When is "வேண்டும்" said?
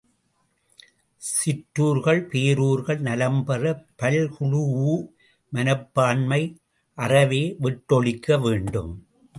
8.41-8.93